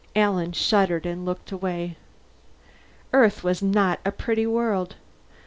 [0.15, 1.95] Alan shuddered and looked away.
[3.13, 4.95] Earth was not a pretty world.